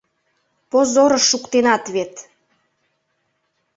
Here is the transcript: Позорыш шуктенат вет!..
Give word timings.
Позорыш 0.69 1.23
шуктенат 1.29 1.83
вет!.. 1.93 2.13